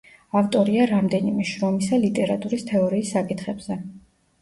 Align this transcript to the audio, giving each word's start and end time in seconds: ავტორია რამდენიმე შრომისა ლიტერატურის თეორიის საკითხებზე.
ავტორია 0.39 0.87
რამდენიმე 0.91 1.47
შრომისა 1.51 2.01
ლიტერატურის 2.07 2.69
თეორიის 2.73 3.17
საკითხებზე. 3.19 3.83